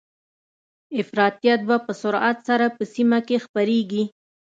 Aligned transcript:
افراطيت 1.01 1.59
به 1.67 1.77
په 1.85 1.93
سرعت 2.01 2.37
سره 2.47 2.65
په 2.77 2.83
سیمه 2.93 3.19
کې 3.27 3.37
خپریږي 3.45 4.03